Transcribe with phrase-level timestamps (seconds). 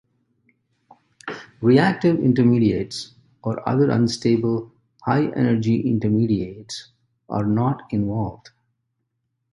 [1.61, 3.13] Reactive intermediates
[3.43, 4.71] or other unstable
[5.03, 6.87] high energy intermediates
[7.29, 8.49] are not involved.